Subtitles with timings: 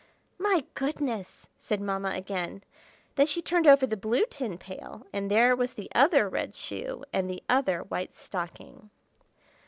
[0.39, 2.63] "My goodness!" said Mamma again.
[3.17, 7.03] Then she turned over the blue tin pail, and there was the other red shoe
[7.13, 8.89] and the other white stocking.